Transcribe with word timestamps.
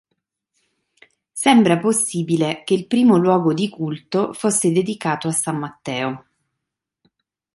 Sembra 1.31 1.77
possibile 1.77 2.63
che 2.63 2.73
il 2.73 2.87
primo 2.87 3.17
luogo 3.17 3.53
di 3.53 3.69
culto 3.69 4.33
fosse 4.33 4.71
dedicato 4.71 5.27
a 5.27 5.31
san 5.31 5.57
Matteo. 5.59 6.25